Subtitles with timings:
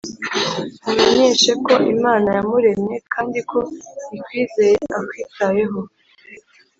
[0.83, 3.59] mumenyeshe ko imana yamuremye, kandi ko
[4.15, 5.79] ikwizeye akwitayeho.